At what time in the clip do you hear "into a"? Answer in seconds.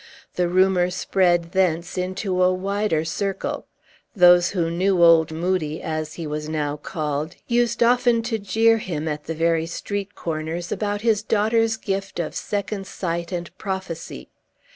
1.95-2.51